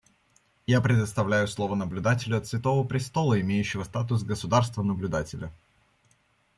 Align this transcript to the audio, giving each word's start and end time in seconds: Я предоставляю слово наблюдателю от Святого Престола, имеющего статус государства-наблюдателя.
Я 0.65 0.81
предоставляю 0.81 1.47
слово 1.47 1.75
наблюдателю 1.75 2.35
от 2.37 2.47
Святого 2.47 2.83
Престола, 2.87 3.39
имеющего 3.39 3.83
статус 3.83 4.23
государства-наблюдателя. 4.23 5.53